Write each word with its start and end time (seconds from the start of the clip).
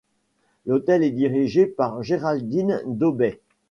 L'hôtel 0.65 1.03
est 1.03 1.11
dirigé 1.11 1.67
par 1.67 2.01
Geraldine 2.01 2.81
Dobey. 2.87 3.39